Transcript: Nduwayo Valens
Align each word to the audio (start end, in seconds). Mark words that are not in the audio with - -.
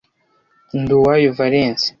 Nduwayo 0.81 1.29
Valens 1.37 1.81